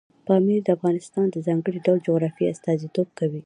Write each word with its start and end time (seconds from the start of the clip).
پامیر 0.27 0.59
د 0.63 0.67
افغانستان 0.77 1.25
د 1.29 1.37
ځانګړي 1.47 1.79
ډول 1.85 1.99
جغرافیې 2.07 2.51
استازیتوب 2.53 3.07
کوي. 3.19 3.39